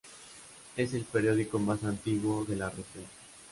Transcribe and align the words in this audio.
Es 0.77 0.95
el 0.95 1.03
periódico 1.05 1.59
más 1.59 1.83
antiguo 1.83 2.43
de 2.43 2.55
la 2.55 2.71
región. 2.71 3.05